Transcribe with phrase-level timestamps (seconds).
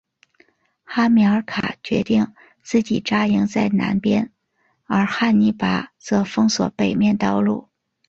[0.83, 4.31] 哈米尔卡决定自己扎营在南边
[4.85, 7.69] 而汉尼拔则封锁北面道路。